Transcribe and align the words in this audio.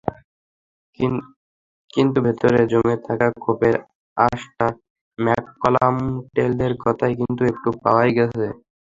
কিন্তু 1.93 2.17
ভেতরে 2.25 2.61
জমে 2.71 2.95
থাকা 3.07 3.27
ক্ষোভের 3.35 3.75
আঁচটা 4.17 4.67
ম্যাককালাম-টেলরদের 5.19 6.73
কথায় 6.85 7.13
কিন্তু 7.19 7.41
একটু 7.51 7.69
পাওয়াই 7.83 8.11
গেছে। 8.17 8.45